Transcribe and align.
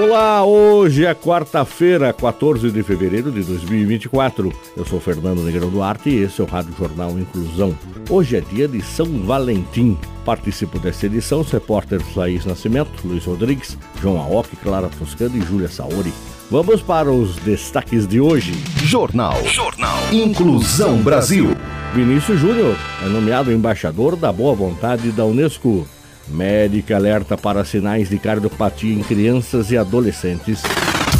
Olá, 0.00 0.44
hoje 0.44 1.04
é 1.04 1.12
quarta-feira, 1.12 2.12
14 2.12 2.70
de 2.70 2.84
fevereiro 2.84 3.32
de 3.32 3.42
2024. 3.42 4.52
Eu 4.76 4.84
sou 4.84 5.00
Fernando 5.00 5.42
Negrão 5.42 5.68
Duarte 5.68 6.08
e 6.08 6.22
esse 6.22 6.40
é 6.40 6.44
o 6.44 6.46
Rádio 6.46 6.72
Jornal 6.78 7.18
Inclusão. 7.18 7.76
Hoje 8.08 8.36
é 8.36 8.40
dia 8.40 8.68
de 8.68 8.80
São 8.80 9.06
Valentim. 9.24 9.98
Participo 10.24 10.78
dessa 10.78 11.06
edição 11.06 11.40
os 11.40 11.50
repórteres 11.50 12.14
Laís 12.14 12.44
Nascimento, 12.44 12.90
Luiz 13.04 13.24
Rodrigues, 13.24 13.76
João 14.00 14.20
Aoki, 14.20 14.54
Clara 14.54 14.88
Toscano 14.88 15.36
e 15.36 15.40
Júlia 15.40 15.68
Saori. 15.68 16.14
Vamos 16.48 16.80
para 16.80 17.10
os 17.10 17.34
destaques 17.38 18.06
de 18.06 18.20
hoje. 18.20 18.52
Jornal. 18.84 19.44
Jornal. 19.46 19.98
Inclusão 20.12 20.98
Brasil. 20.98 21.56
Vinícius 21.92 22.38
Júnior 22.38 22.76
é 23.04 23.08
nomeado 23.08 23.50
embaixador 23.50 24.14
da 24.14 24.32
boa 24.32 24.54
vontade 24.54 25.10
da 25.10 25.24
Unesco. 25.24 25.88
Médica 26.30 26.96
alerta 26.96 27.36
para 27.36 27.64
sinais 27.64 28.08
de 28.08 28.18
cardiopatia 28.18 28.94
em 28.94 29.02
crianças 29.02 29.70
e 29.70 29.76
adolescentes. 29.76 30.62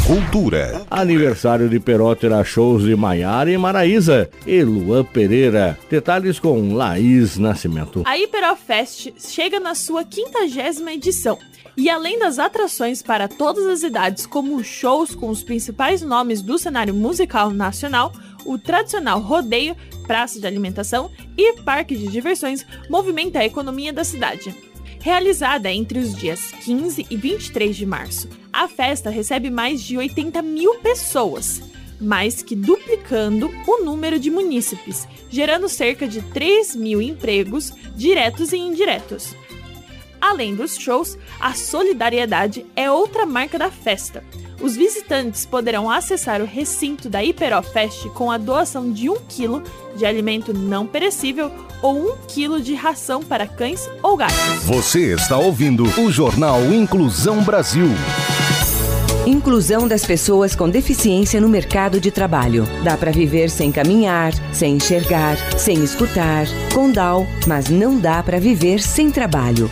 Cultura. 0.05 0.81
Aniversário 0.89 1.69
de 1.69 1.79
Peró 1.79 2.15
terá 2.15 2.43
shows 2.43 2.83
de 2.83 2.95
Maiara 2.95 3.51
e 3.51 3.57
Maraísa 3.57 4.29
e 4.45 4.63
Luan 4.63 5.03
Pereira. 5.03 5.77
Detalhes 5.89 6.39
com 6.39 6.73
Laís 6.73 7.37
Nascimento. 7.37 8.01
A 8.05 8.17
Hiperó 8.17 8.55
Fest 8.55 9.09
chega 9.19 9.59
na 9.59 9.75
sua 9.75 10.03
quintagésima 10.03 10.93
edição. 10.93 11.37
E 11.77 11.89
além 11.89 12.17
das 12.17 12.39
atrações 12.39 13.03
para 13.03 13.27
todas 13.27 13.65
as 13.67 13.83
idades, 13.83 14.25
como 14.25 14.63
shows 14.63 15.13
com 15.13 15.29
os 15.29 15.43
principais 15.43 16.01
nomes 16.01 16.41
do 16.41 16.57
cenário 16.57 16.93
musical 16.93 17.51
nacional, 17.51 18.11
o 18.45 18.57
tradicional 18.57 19.19
rodeio, 19.19 19.75
praça 20.07 20.39
de 20.39 20.47
alimentação 20.47 21.11
e 21.37 21.61
parque 21.61 21.95
de 21.95 22.07
diversões 22.07 22.65
movimenta 22.89 23.39
a 23.39 23.45
economia 23.45 23.93
da 23.93 24.03
cidade 24.03 24.68
realizada 24.99 25.71
entre 25.71 25.99
os 25.99 26.15
dias 26.15 26.51
15 26.63 27.07
e 27.09 27.15
23 27.15 27.75
de 27.75 27.85
março. 27.85 28.29
A 28.51 28.67
festa 28.67 29.09
recebe 29.09 29.49
mais 29.49 29.81
de 29.81 29.97
80 29.97 30.41
mil 30.41 30.75
pessoas, 30.75 31.61
mais 31.99 32.41
que 32.43 32.55
duplicando 32.55 33.49
o 33.67 33.83
número 33.83 34.19
de 34.19 34.29
munícipes, 34.29 35.07
gerando 35.29 35.69
cerca 35.69 36.07
de 36.07 36.21
3 36.21 36.75
mil 36.75 37.01
empregos 37.01 37.71
diretos 37.95 38.51
e 38.51 38.57
indiretos. 38.57 39.35
Além 40.21 40.53
dos 40.53 40.77
shows, 40.77 41.17
a 41.39 41.53
solidariedade 41.53 42.65
é 42.75 42.91
outra 42.91 43.25
marca 43.25 43.57
da 43.57 43.71
festa. 43.71 44.23
Os 44.61 44.75
visitantes 44.75 45.45
poderão 45.45 45.89
acessar 45.89 46.41
o 46.41 46.45
recinto 46.45 47.09
da 47.09 47.23
Hiperofest 47.23 48.09
com 48.09 48.29
a 48.29 48.37
doação 48.37 48.91
de 48.91 49.09
um 49.09 49.17
quilo 49.27 49.63
de 49.95 50.05
alimento 50.05 50.53
não 50.53 50.85
perecível 50.85 51.49
ou 51.81 52.11
um 52.11 52.17
quilo 52.27 52.59
de 52.61 52.73
ração 52.73 53.23
para 53.23 53.47
cães 53.47 53.89
ou 54.03 54.17
gatos. 54.17 54.35
Você 54.63 55.13
está 55.13 55.37
ouvindo 55.37 55.83
o 55.99 56.11
Jornal 56.11 56.61
Inclusão 56.73 57.41
Brasil. 57.41 57.87
Inclusão 59.25 59.87
das 59.87 60.05
pessoas 60.05 60.55
com 60.55 60.69
deficiência 60.69 61.39
no 61.39 61.47
mercado 61.47 61.99
de 61.99 62.09
trabalho. 62.09 62.65
Dá 62.83 62.97
para 62.97 63.11
viver 63.11 63.49
sem 63.49 63.71
caminhar, 63.71 64.33
sem 64.53 64.75
enxergar, 64.75 65.37
sem 65.57 65.83
escutar, 65.83 66.47
com 66.73 66.91
DAO, 66.91 67.25
mas 67.47 67.69
não 67.69 67.99
dá 67.99 68.23
para 68.23 68.39
viver 68.39 68.81
sem 68.81 69.11
trabalho. 69.11 69.71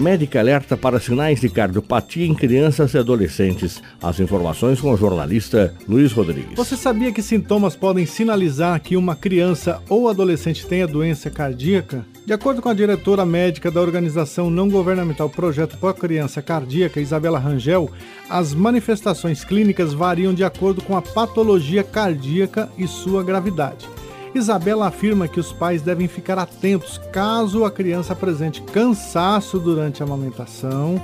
Médica 0.00 0.40
alerta 0.40 0.78
para 0.78 0.98
sinais 0.98 1.42
de 1.42 1.50
cardiopatia 1.50 2.24
em 2.24 2.34
crianças 2.34 2.94
e 2.94 2.98
adolescentes. 2.98 3.82
As 4.02 4.18
informações 4.18 4.80
com 4.80 4.90
o 4.90 4.96
jornalista 4.96 5.74
Luiz 5.86 6.10
Rodrigues. 6.10 6.56
Você 6.56 6.74
sabia 6.74 7.12
que 7.12 7.20
sintomas 7.20 7.76
podem 7.76 8.06
sinalizar 8.06 8.80
que 8.80 8.96
uma 8.96 9.14
criança 9.14 9.82
ou 9.90 10.08
adolescente 10.08 10.66
tenha 10.66 10.86
doença 10.86 11.28
cardíaca? 11.28 12.02
De 12.24 12.32
acordo 12.32 12.62
com 12.62 12.70
a 12.70 12.74
diretora 12.74 13.26
médica 13.26 13.70
da 13.70 13.82
organização 13.82 14.48
não 14.48 14.70
governamental 14.70 15.28
Projeto 15.28 15.76
Pro 15.76 15.92
Criança 15.92 16.40
Cardíaca, 16.40 16.98
Isabela 16.98 17.38
Rangel, 17.38 17.90
as 18.30 18.54
manifestações 18.54 19.44
clínicas 19.44 19.92
variam 19.92 20.32
de 20.32 20.42
acordo 20.42 20.80
com 20.80 20.96
a 20.96 21.02
patologia 21.02 21.84
cardíaca 21.84 22.70
e 22.78 22.88
sua 22.88 23.22
gravidade. 23.22 23.86
Isabela 24.34 24.86
afirma 24.86 25.26
que 25.26 25.40
os 25.40 25.52
pais 25.52 25.82
devem 25.82 26.06
ficar 26.06 26.38
atentos 26.38 26.98
caso 27.12 27.64
a 27.64 27.70
criança 27.70 28.12
apresente 28.12 28.62
cansaço 28.62 29.58
durante 29.58 30.02
a 30.02 30.06
amamentação, 30.06 31.00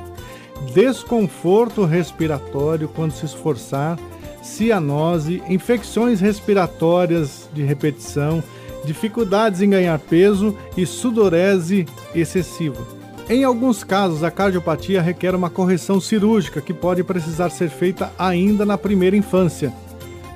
desconforto 0.73 1.85
respiratório 1.85 2.89
quando 2.89 3.13
se 3.13 3.27
esforçar, 3.27 3.99
cianose, 4.43 5.43
infecções 5.49 6.21
respiratórias 6.21 7.49
de 7.53 7.63
repetição, 7.63 8.43
dificuldades 8.85 9.61
em 9.61 9.71
ganhar 9.71 9.99
peso 9.99 10.57
e 10.77 10.87
sudorese 10.87 11.85
excessiva. 12.15 12.87
Em 13.29 13.43
alguns 13.43 13.83
casos, 13.83 14.23
a 14.23 14.31
cardiopatia 14.31 15.03
requer 15.03 15.35
uma 15.35 15.51
correção 15.51 16.01
cirúrgica 16.01 16.61
que 16.61 16.73
pode 16.73 17.03
precisar 17.03 17.51
ser 17.51 17.69
feita 17.69 18.13
ainda 18.17 18.65
na 18.65 18.79
primeira 18.79 19.17
infância. 19.17 19.75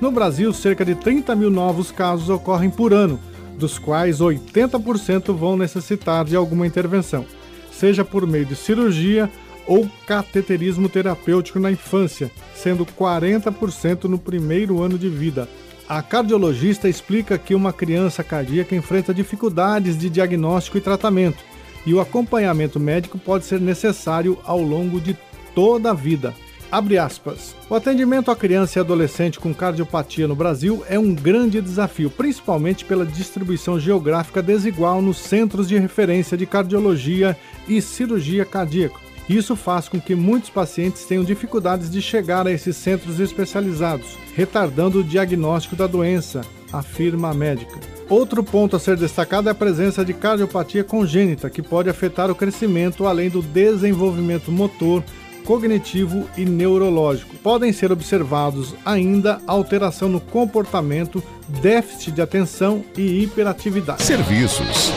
No 0.01 0.09
Brasil, 0.09 0.51
cerca 0.51 0.83
de 0.83 0.95
30 0.95 1.35
mil 1.35 1.51
novos 1.51 1.91
casos 1.91 2.27
ocorrem 2.27 2.71
por 2.71 2.91
ano, 2.91 3.19
dos 3.55 3.77
quais 3.77 4.17
80% 4.17 5.31
vão 5.31 5.55
necessitar 5.55 6.25
de 6.25 6.35
alguma 6.35 6.65
intervenção, 6.65 7.23
seja 7.71 8.03
por 8.03 8.25
meio 8.25 8.43
de 8.43 8.55
cirurgia 8.55 9.29
ou 9.67 9.87
cateterismo 10.07 10.89
terapêutico 10.89 11.59
na 11.59 11.71
infância, 11.71 12.31
sendo 12.55 12.83
40% 12.83 14.05
no 14.05 14.17
primeiro 14.17 14.81
ano 14.81 14.97
de 14.97 15.07
vida. 15.07 15.47
A 15.87 16.01
cardiologista 16.01 16.89
explica 16.89 17.37
que 17.37 17.53
uma 17.53 17.71
criança 17.71 18.23
cardíaca 18.23 18.75
enfrenta 18.75 19.13
dificuldades 19.13 19.95
de 19.95 20.09
diagnóstico 20.09 20.79
e 20.79 20.81
tratamento, 20.81 21.43
e 21.85 21.93
o 21.93 22.01
acompanhamento 22.01 22.79
médico 22.79 23.19
pode 23.19 23.45
ser 23.45 23.61
necessário 23.61 24.39
ao 24.43 24.61
longo 24.61 24.99
de 24.99 25.15
toda 25.53 25.91
a 25.91 25.93
vida. 25.93 26.33
Abre 26.71 26.97
aspas. 26.97 27.53
O 27.69 27.75
atendimento 27.75 28.31
à 28.31 28.35
criança 28.35 28.79
e 28.79 28.81
adolescente 28.81 29.37
com 29.37 29.53
cardiopatia 29.53 30.25
no 30.25 30.35
Brasil 30.35 30.85
é 30.87 30.97
um 30.97 31.13
grande 31.13 31.59
desafio, 31.59 32.09
principalmente 32.09 32.85
pela 32.85 33.05
distribuição 33.05 33.77
geográfica 33.77 34.41
desigual 34.41 35.01
nos 35.01 35.17
centros 35.17 35.67
de 35.67 35.77
referência 35.77 36.37
de 36.37 36.45
cardiologia 36.45 37.37
e 37.67 37.81
cirurgia 37.81 38.45
cardíaca. 38.45 38.95
Isso 39.27 39.53
faz 39.55 39.89
com 39.89 39.99
que 39.99 40.15
muitos 40.15 40.49
pacientes 40.49 41.03
tenham 41.03 41.25
dificuldades 41.25 41.91
de 41.91 42.01
chegar 42.01 42.47
a 42.47 42.51
esses 42.51 42.77
centros 42.77 43.19
especializados, 43.19 44.17
retardando 44.33 44.99
o 44.99 45.03
diagnóstico 45.03 45.75
da 45.75 45.87
doença, 45.87 46.39
afirma 46.71 47.31
a 47.31 47.33
médica. 47.33 47.79
Outro 48.09 48.43
ponto 48.43 48.75
a 48.75 48.79
ser 48.79 48.97
destacado 48.97 49.47
é 49.47 49.51
a 49.51 49.55
presença 49.55 50.03
de 50.03 50.13
cardiopatia 50.13 50.83
congênita, 50.83 51.49
que 51.49 51.61
pode 51.61 51.89
afetar 51.89 52.31
o 52.31 52.35
crescimento 52.35 53.05
além 53.05 53.29
do 53.29 53.41
desenvolvimento 53.41 54.51
motor, 54.51 55.03
cognitivo 55.45 56.25
e 56.37 56.45
neurológico. 56.45 57.35
Podem 57.37 57.73
ser 57.73 57.91
observados 57.91 58.73
ainda 58.85 59.41
alteração 59.47 60.07
no 60.09 60.19
comportamento, 60.19 61.23
déficit 61.61 62.11
de 62.11 62.21
atenção 62.21 62.83
e 62.97 63.23
hiperatividade. 63.23 64.03
Serviços. 64.03 64.91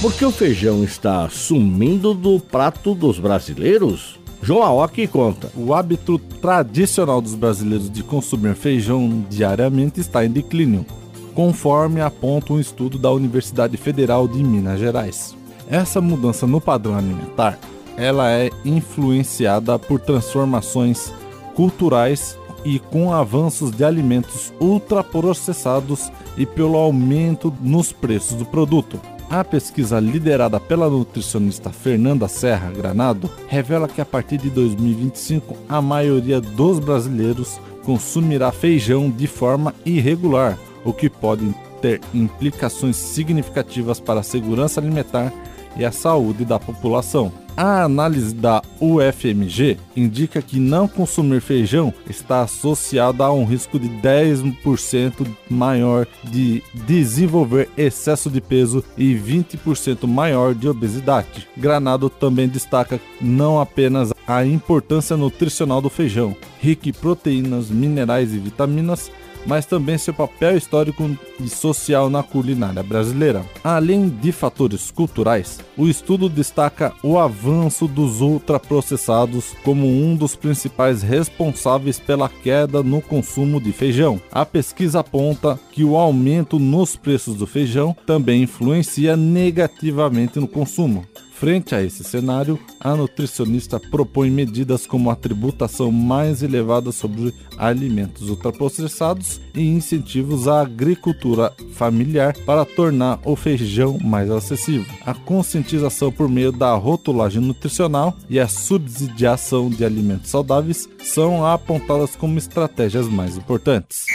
Por 0.00 0.12
que 0.12 0.24
o 0.24 0.30
feijão 0.30 0.84
está 0.84 1.28
sumindo 1.28 2.14
do 2.14 2.38
prato 2.38 2.94
dos 2.94 3.18
brasileiros? 3.18 4.18
João 4.40 4.62
Aoki 4.62 5.06
conta. 5.06 5.50
O 5.56 5.74
hábito 5.74 6.18
tradicional 6.18 7.20
dos 7.20 7.34
brasileiros 7.34 7.90
de 7.90 8.02
consumir 8.02 8.54
feijão 8.54 9.24
diariamente 9.28 10.00
está 10.00 10.24
em 10.24 10.30
declínio, 10.30 10.86
conforme 11.34 12.00
aponta 12.00 12.52
um 12.52 12.60
estudo 12.60 12.98
da 12.98 13.10
Universidade 13.10 13.76
Federal 13.76 14.28
de 14.28 14.42
Minas 14.42 14.78
Gerais. 14.78 15.36
Essa 15.68 16.00
mudança 16.00 16.46
no 16.46 16.60
padrão 16.60 16.96
alimentar 16.96 17.58
ela 17.98 18.30
é 18.30 18.50
influenciada 18.64 19.76
por 19.76 20.00
transformações 20.00 21.12
culturais 21.56 22.38
e 22.64 22.78
com 22.78 23.12
avanços 23.12 23.72
de 23.72 23.84
alimentos 23.84 24.52
ultraprocessados 24.60 26.10
e 26.36 26.46
pelo 26.46 26.76
aumento 26.76 27.52
nos 27.60 27.92
preços 27.92 28.38
do 28.38 28.46
produto. 28.46 29.00
A 29.28 29.44
pesquisa 29.44 30.00
liderada 30.00 30.58
pela 30.58 30.88
nutricionista 30.88 31.70
Fernanda 31.70 32.28
Serra 32.28 32.70
Granado 32.70 33.28
revela 33.48 33.88
que 33.88 34.00
a 34.00 34.06
partir 34.06 34.38
de 34.38 34.48
2025 34.48 35.56
a 35.68 35.82
maioria 35.82 36.40
dos 36.40 36.78
brasileiros 36.78 37.60
consumirá 37.84 38.52
feijão 38.52 39.10
de 39.10 39.26
forma 39.26 39.74
irregular, 39.84 40.56
o 40.84 40.92
que 40.92 41.10
pode 41.10 41.52
ter 41.82 42.00
implicações 42.14 42.96
significativas 42.96 44.00
para 44.00 44.20
a 44.20 44.22
segurança 44.22 44.80
alimentar 44.80 45.32
e 45.76 45.84
a 45.84 45.92
saúde 45.92 46.44
da 46.44 46.58
população. 46.58 47.47
A 47.60 47.82
análise 47.82 48.32
da 48.32 48.62
UFMG 48.80 49.78
indica 49.96 50.40
que 50.40 50.60
não 50.60 50.86
consumir 50.86 51.40
feijão 51.40 51.92
está 52.08 52.42
associado 52.42 53.20
a 53.20 53.32
um 53.32 53.44
risco 53.44 53.80
de 53.80 53.88
10% 53.88 55.26
maior 55.50 56.06
de 56.22 56.62
desenvolver 56.86 57.68
excesso 57.76 58.30
de 58.30 58.40
peso 58.40 58.84
e 58.96 59.12
20% 59.12 60.06
maior 60.06 60.54
de 60.54 60.68
obesidade. 60.68 61.48
Granado 61.56 62.08
também 62.08 62.46
destaca 62.46 63.00
não 63.20 63.60
apenas 63.60 64.12
a 64.24 64.44
importância 64.44 65.16
nutricional 65.16 65.82
do 65.82 65.90
feijão, 65.90 66.36
rico 66.60 66.88
em 66.88 66.92
proteínas, 66.92 67.70
minerais 67.70 68.32
e 68.32 68.38
vitaminas, 68.38 69.10
mas 69.48 69.64
também 69.64 69.96
seu 69.96 70.12
papel 70.12 70.56
histórico 70.56 71.10
e 71.40 71.48
social 71.48 72.10
na 72.10 72.22
culinária 72.22 72.82
brasileira. 72.82 73.44
Além 73.64 74.08
de 74.08 74.30
fatores 74.30 74.90
culturais, 74.90 75.58
o 75.76 75.88
estudo 75.88 76.28
destaca 76.28 76.92
o 77.02 77.18
avanço 77.18 77.88
dos 77.88 78.20
ultraprocessados 78.20 79.54
como 79.64 79.86
um 79.86 80.14
dos 80.14 80.36
principais 80.36 81.02
responsáveis 81.02 81.98
pela 81.98 82.28
queda 82.28 82.82
no 82.82 83.00
consumo 83.00 83.58
de 83.58 83.72
feijão. 83.72 84.20
A 84.30 84.44
pesquisa 84.44 85.00
aponta 85.00 85.58
que 85.72 85.82
o 85.82 85.96
aumento 85.96 86.58
nos 86.58 86.94
preços 86.94 87.36
do 87.36 87.46
feijão 87.46 87.96
também 88.04 88.42
influencia 88.42 89.16
negativamente 89.16 90.38
no 90.38 90.46
consumo. 90.46 91.06
Frente 91.38 91.72
a 91.72 91.80
esse 91.80 92.02
cenário, 92.02 92.58
a 92.80 92.96
nutricionista 92.96 93.78
propõe 93.78 94.28
medidas 94.28 94.88
como 94.88 95.08
a 95.08 95.14
tributação 95.14 95.92
mais 95.92 96.42
elevada 96.42 96.90
sobre 96.90 97.32
alimentos 97.56 98.28
ultraprocessados 98.28 99.40
e 99.54 99.62
incentivos 99.68 100.48
à 100.48 100.62
agricultura 100.62 101.54
familiar 101.74 102.36
para 102.44 102.64
tornar 102.64 103.20
o 103.24 103.36
feijão 103.36 104.00
mais 104.00 104.28
acessível. 104.32 104.92
A 105.06 105.14
conscientização 105.14 106.10
por 106.10 106.28
meio 106.28 106.50
da 106.50 106.74
rotulagem 106.74 107.40
nutricional 107.40 108.16
e 108.28 108.40
a 108.40 108.48
subsidiação 108.48 109.70
de 109.70 109.84
alimentos 109.84 110.30
saudáveis 110.30 110.88
são 111.04 111.46
apontadas 111.46 112.16
como 112.16 112.36
estratégias 112.36 113.06
mais 113.06 113.36
importantes. 113.36 114.06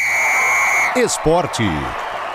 Esporte. 0.98 1.64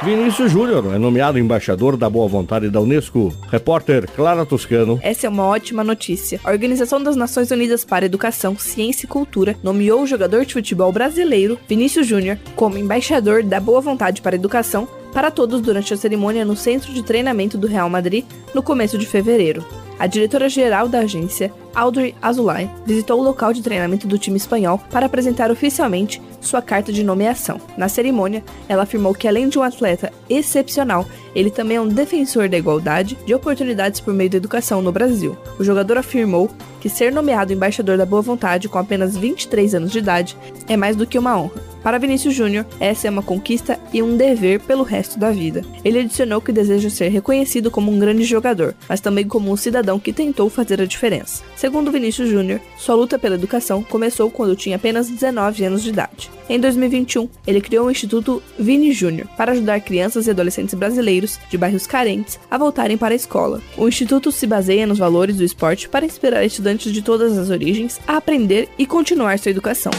Vinícius 0.00 0.52
Júnior 0.52 0.94
é 0.94 0.98
nomeado 0.98 1.40
embaixador 1.40 1.96
da 1.96 2.08
boa 2.08 2.28
vontade 2.28 2.70
da 2.70 2.80
Unesco. 2.80 3.34
Repórter 3.50 4.08
Clara 4.08 4.46
Toscano. 4.46 5.00
Essa 5.02 5.26
é 5.26 5.30
uma 5.30 5.44
ótima 5.44 5.82
notícia. 5.82 6.40
A 6.44 6.52
Organização 6.52 7.02
das 7.02 7.16
Nações 7.16 7.50
Unidas 7.50 7.84
para 7.84 8.06
Educação, 8.06 8.56
Ciência 8.56 9.06
e 9.06 9.08
Cultura 9.08 9.56
nomeou 9.60 10.02
o 10.02 10.06
jogador 10.06 10.44
de 10.44 10.54
futebol 10.54 10.92
brasileiro 10.92 11.58
Vinícius 11.68 12.06
Júnior 12.06 12.38
como 12.54 12.78
embaixador 12.78 13.42
da 13.42 13.58
boa 13.58 13.80
vontade 13.80 14.22
para 14.22 14.36
a 14.36 14.38
educação 14.38 14.86
para 15.12 15.32
todos 15.32 15.60
durante 15.60 15.92
a 15.92 15.96
cerimônia 15.96 16.44
no 16.44 16.54
Centro 16.54 16.92
de 16.92 17.02
Treinamento 17.02 17.58
do 17.58 17.66
Real 17.66 17.90
Madrid 17.90 18.24
no 18.54 18.62
começo 18.62 18.96
de 18.96 19.06
fevereiro. 19.06 19.66
A 19.98 20.06
diretora-geral 20.06 20.88
da 20.88 21.00
agência, 21.00 21.52
Audrey 21.74 22.14
Azulay, 22.22 22.70
visitou 22.86 23.18
o 23.18 23.22
local 23.22 23.52
de 23.52 23.62
treinamento 23.62 24.06
do 24.06 24.16
time 24.16 24.36
espanhol 24.36 24.80
para 24.90 25.06
apresentar 25.06 25.50
oficialmente 25.50 26.22
sua 26.40 26.62
carta 26.62 26.92
de 26.92 27.02
nomeação. 27.02 27.60
Na 27.76 27.88
cerimônia, 27.88 28.44
ela 28.68 28.84
afirmou 28.84 29.12
que 29.12 29.26
além 29.26 29.48
de 29.48 29.58
um 29.58 29.62
atleta 29.62 30.12
excepcional, 30.30 31.04
ele 31.34 31.50
também 31.50 31.78
é 31.78 31.80
um 31.80 31.88
defensor 31.88 32.48
da 32.48 32.56
igualdade 32.56 33.18
de 33.26 33.34
oportunidades 33.34 33.98
por 33.98 34.14
meio 34.14 34.30
da 34.30 34.36
educação 34.36 34.80
no 34.80 34.92
Brasil. 34.92 35.36
O 35.58 35.64
jogador 35.64 35.98
afirmou 35.98 36.48
que 36.80 36.88
ser 36.88 37.12
nomeado 37.12 37.52
embaixador 37.52 37.98
da 37.98 38.06
boa 38.06 38.22
vontade 38.22 38.68
com 38.68 38.78
apenas 38.78 39.16
23 39.16 39.74
anos 39.74 39.90
de 39.90 39.98
idade 39.98 40.36
é 40.68 40.76
mais 40.76 40.94
do 40.94 41.06
que 41.06 41.18
uma 41.18 41.36
honra. 41.36 41.60
Para 41.88 41.96
Vinícius 41.96 42.34
Júnior, 42.34 42.66
essa 42.78 43.06
é 43.06 43.10
uma 43.10 43.22
conquista 43.22 43.80
e 43.94 44.02
um 44.02 44.14
dever 44.14 44.60
pelo 44.60 44.82
resto 44.82 45.18
da 45.18 45.30
vida. 45.30 45.64
Ele 45.82 46.00
adicionou 46.00 46.38
que 46.38 46.52
deseja 46.52 46.90
ser 46.90 47.08
reconhecido 47.08 47.70
como 47.70 47.90
um 47.90 47.98
grande 47.98 48.24
jogador, 48.24 48.74
mas 48.86 49.00
também 49.00 49.26
como 49.26 49.50
um 49.50 49.56
cidadão 49.56 49.98
que 49.98 50.12
tentou 50.12 50.50
fazer 50.50 50.82
a 50.82 50.84
diferença. 50.84 51.42
Segundo 51.56 51.90
Vinícius 51.90 52.28
Júnior, 52.28 52.60
sua 52.76 52.94
luta 52.94 53.18
pela 53.18 53.36
educação 53.36 53.82
começou 53.82 54.30
quando 54.30 54.54
tinha 54.54 54.76
apenas 54.76 55.08
19 55.08 55.64
anos 55.64 55.82
de 55.82 55.88
idade. 55.88 56.30
Em 56.46 56.60
2021, 56.60 57.26
ele 57.46 57.62
criou 57.62 57.86
o 57.86 57.90
Instituto 57.90 58.42
Vini 58.58 58.92
Júnior 58.92 59.26
para 59.34 59.52
ajudar 59.52 59.80
crianças 59.80 60.26
e 60.26 60.30
adolescentes 60.30 60.74
brasileiros 60.74 61.40
de 61.48 61.56
bairros 61.56 61.86
carentes 61.86 62.38
a 62.50 62.58
voltarem 62.58 62.98
para 62.98 63.14
a 63.14 63.16
escola. 63.16 63.62
O 63.78 63.88
instituto 63.88 64.30
se 64.30 64.46
baseia 64.46 64.86
nos 64.86 64.98
valores 64.98 65.36
do 65.36 65.44
esporte 65.44 65.88
para 65.88 66.04
inspirar 66.04 66.44
estudantes 66.44 66.92
de 66.92 67.00
todas 67.00 67.38
as 67.38 67.48
origens 67.48 67.98
a 68.06 68.18
aprender 68.18 68.68
e 68.76 68.84
continuar 68.84 69.38
sua 69.38 69.52
educação. 69.52 69.92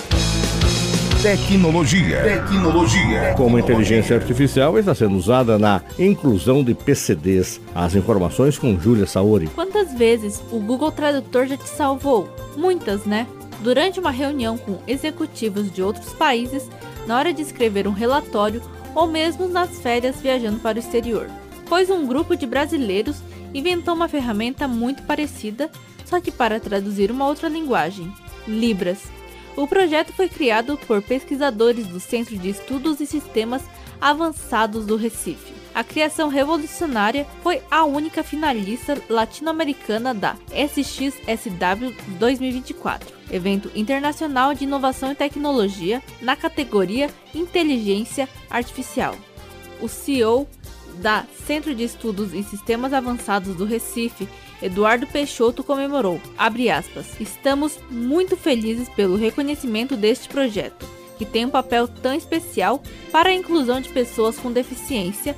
Tecnologia. 1.21 2.23
Tecnologia. 2.23 3.33
Como 3.35 3.57
a 3.57 3.59
inteligência 3.59 4.15
artificial 4.15 4.79
está 4.79 4.95
sendo 4.95 5.17
usada 5.17 5.59
na 5.59 5.81
inclusão 5.99 6.63
de 6.63 6.73
PCDs. 6.73 7.59
As 7.75 7.93
informações 7.93 8.57
com 8.57 8.79
Júlia 8.79 9.05
Saori. 9.05 9.47
Quantas 9.47 9.93
vezes 9.93 10.41
o 10.49 10.59
Google 10.59 10.93
Tradutor 10.93 11.45
já 11.45 11.57
te 11.57 11.67
salvou? 11.67 12.33
Muitas, 12.55 13.03
né? 13.03 13.27
Durante 13.59 13.99
uma 13.99 14.11
reunião 14.11 14.57
com 14.57 14.79
executivos 14.87 15.69
de 15.69 15.83
outros 15.83 16.13
países, 16.13 16.69
na 17.05 17.17
hora 17.17 17.33
de 17.33 17.41
escrever 17.41 17.85
um 17.85 17.91
relatório 17.91 18.61
ou 18.95 19.05
mesmo 19.05 19.49
nas 19.49 19.77
férias 19.77 20.21
viajando 20.21 20.59
para 20.59 20.77
o 20.77 20.79
exterior. 20.79 21.27
Pois 21.67 21.89
um 21.89 22.07
grupo 22.07 22.33
de 22.33 22.47
brasileiros 22.47 23.17
inventou 23.53 23.93
uma 23.93 24.07
ferramenta 24.07 24.69
muito 24.69 25.03
parecida, 25.03 25.69
só 26.05 26.21
que 26.21 26.31
para 26.31 26.61
traduzir 26.61 27.11
uma 27.11 27.27
outra 27.27 27.49
linguagem, 27.49 28.09
Libras. 28.47 29.18
O 29.55 29.67
projeto 29.67 30.13
foi 30.13 30.29
criado 30.29 30.77
por 30.87 31.01
pesquisadores 31.01 31.87
do 31.87 31.99
Centro 31.99 32.37
de 32.37 32.49
Estudos 32.49 32.99
e 32.99 33.05
Sistemas 33.05 33.63
Avançados 33.99 34.85
do 34.85 34.95
Recife. 34.95 35.53
A 35.73 35.83
criação 35.83 36.29
revolucionária 36.29 37.27
foi 37.43 37.61
a 37.69 37.83
única 37.83 38.23
finalista 38.23 39.01
latino-americana 39.09 40.13
da 40.13 40.35
SXSW 40.51 41.93
2024, 42.17 43.13
evento 43.31 43.71
internacional 43.75 44.53
de 44.53 44.63
inovação 44.63 45.11
e 45.11 45.15
tecnologia 45.15 46.01
na 46.21 46.35
categoria 46.35 47.09
Inteligência 47.35 48.27
Artificial. 48.49 49.15
O 49.79 49.87
CEO 49.87 50.47
da 50.95 51.25
Centro 51.45 51.73
de 51.73 51.83
Estudos 51.83 52.33
e 52.33 52.43
Sistemas 52.43 52.91
Avançados 52.91 53.55
do 53.55 53.65
Recife 53.65 54.27
Eduardo 54.61 55.07
Peixoto 55.07 55.63
comemorou, 55.63 56.19
aspas, 56.37 57.19
Estamos 57.19 57.79
muito 57.89 58.35
felizes 58.35 58.89
pelo 58.89 59.15
reconhecimento 59.15 59.95
deste 59.95 60.27
projeto, 60.27 60.85
que 61.17 61.25
tem 61.25 61.45
um 61.45 61.49
papel 61.49 61.87
tão 61.87 62.13
especial 62.13 62.81
para 63.11 63.29
a 63.29 63.33
inclusão 63.33 63.79
de 63.79 63.89
pessoas 63.89 64.37
com 64.37 64.51
deficiência. 64.51 65.35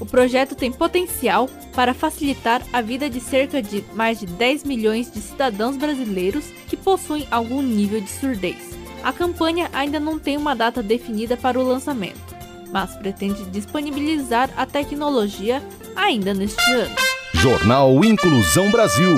O 0.00 0.06
projeto 0.06 0.54
tem 0.54 0.70
potencial 0.70 1.48
para 1.74 1.92
facilitar 1.92 2.62
a 2.72 2.80
vida 2.80 3.10
de 3.10 3.20
cerca 3.20 3.60
de 3.60 3.84
mais 3.94 4.20
de 4.20 4.26
10 4.26 4.64
milhões 4.64 5.10
de 5.10 5.20
cidadãos 5.20 5.76
brasileiros 5.76 6.44
que 6.68 6.76
possuem 6.76 7.26
algum 7.30 7.60
nível 7.60 8.00
de 8.00 8.10
surdez. 8.10 8.76
A 9.02 9.12
campanha 9.12 9.68
ainda 9.72 9.98
não 9.98 10.18
tem 10.18 10.36
uma 10.36 10.54
data 10.54 10.82
definida 10.82 11.36
para 11.36 11.58
o 11.58 11.62
lançamento, 11.62 12.36
mas 12.70 12.94
pretende 12.96 13.44
disponibilizar 13.46 14.50
a 14.56 14.66
tecnologia 14.66 15.62
ainda 15.96 16.32
neste 16.32 16.70
ano. 16.70 17.07
Jornal 17.34 18.04
Inclusão 18.04 18.70
Brasil. 18.70 19.14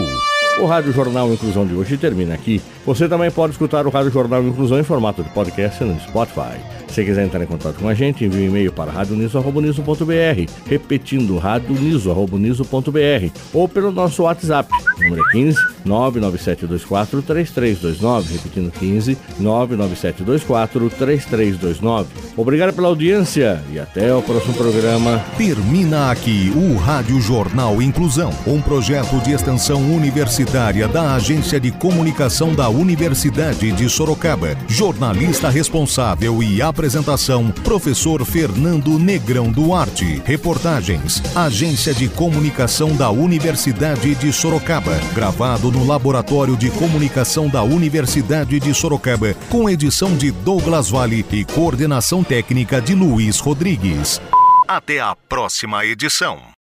O 0.59 0.67
Rádio 0.67 0.93
Jornal 0.93 1.33
Inclusão 1.33 1.67
de 1.67 1.75
hoje 1.75 1.97
termina 1.97 2.35
aqui. 2.35 2.61
Você 2.85 3.09
também 3.09 3.31
pode 3.31 3.53
escutar 3.53 3.87
o 3.87 3.91
Rádio 3.91 4.11
Jornal 4.11 4.43
Inclusão 4.43 4.79
em 4.79 4.85
formato 4.85 5.23
de 5.23 5.31
podcast 5.31 5.83
no 5.85 5.99
Spotify. 6.01 6.59
Se 6.91 7.05
quiser 7.05 7.25
entrar 7.25 7.43
em 7.43 7.47
contato 7.47 7.77
com 7.77 7.89
a 7.89 7.95
gente, 7.95 8.25
envie 8.25 8.43
um 8.43 8.49
e-mail 8.49 8.73
para 8.73 8.91
radioniso.br, 8.91 10.53
repetindo 10.67 11.39
radioniso.br 11.39 13.31
ou 13.55 13.69
pelo 13.69 13.93
nosso 13.93 14.25
WhatsApp, 14.25 14.69
número 14.99 15.23
15 15.31 15.59
99724 15.85 17.23
3329, 17.23 18.35
repetindo 18.35 18.73
15 18.73 19.19
99724 19.39 20.91
3329. 20.91 22.09
Obrigado 22.37 22.75
pela 22.75 22.89
audiência 22.89 23.63
e 23.73 23.79
até 23.79 24.13
o 24.15 24.23
próximo 24.23 24.55
programa. 24.55 25.25
Termina 25.37 26.11
aqui 26.11 26.53
o 26.55 26.77
Rádio 26.77 27.21
Jornal 27.21 27.81
Inclusão, 27.81 28.31
um 28.47 28.61
projeto 28.61 29.21
de 29.23 29.33
extensão 29.33 29.81
universitária 29.95 30.89
da 30.89 31.15
Agência 31.15 31.61
de 31.61 31.71
Comunicação 31.71 32.53
da 32.55 32.69
Universidade 32.69 33.71
de 33.73 33.89
Sorocaba. 33.89 34.57
Jornalista 34.69 35.49
responsável 35.49 36.43
e 36.43 36.61
apresentação, 36.81 37.51
professor 37.63 38.25
Fernando 38.25 38.99
Negrão 38.99 39.53
Duarte. 39.53 40.23
Reportagens, 40.25 41.23
Agência 41.37 41.93
de 41.93 42.09
Comunicação 42.09 42.97
da 42.97 43.11
Universidade 43.11 44.15
de 44.15 44.33
Sorocaba. 44.33 44.99
Gravado 45.15 45.71
no 45.71 45.87
Laboratório 45.87 46.57
de 46.57 46.71
Comunicação 46.71 47.51
da 47.51 47.63
Universidade 47.63 48.59
de 48.59 48.73
Sorocaba, 48.73 49.35
com 49.51 49.69
edição 49.69 50.17
de 50.17 50.31
Douglas 50.31 50.89
Vale 50.89 51.23
e 51.31 51.45
coordenação 51.45 52.25
técnica 52.25 52.81
de 52.81 52.95
Luiz 52.95 53.41
Rodrigues. 53.41 54.19
Até 54.67 55.01
a 55.01 55.15
próxima 55.15 55.85
edição. 55.85 56.41